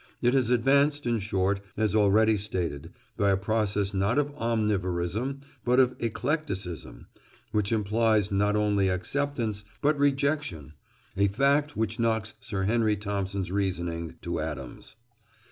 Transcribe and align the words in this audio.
It 0.19 0.33
has 0.33 0.49
advanced, 0.49 1.05
in 1.05 1.19
short, 1.19 1.61
as 1.77 1.93
already 1.93 2.35
stated, 2.35 2.91
by 3.17 3.29
a 3.29 3.37
process 3.37 3.93
not 3.93 4.17
of 4.17 4.33
omnivorism, 4.35 5.41
but 5.63 5.79
of 5.79 5.95
eclecticism, 5.99 7.05
which 7.51 7.71
implies 7.71 8.31
not 8.31 8.55
only 8.55 8.89
acceptance, 8.89 9.63
but 9.79 9.99
rejection—a 9.99 11.27
fact 11.27 11.77
which 11.77 11.99
knocks 11.99 12.33
Sir 12.39 12.63
Henry 12.63 12.95
Thompson's 12.95 13.51
reasoning 13.51 14.15
to 14.23 14.39
atoms. 14.39 14.95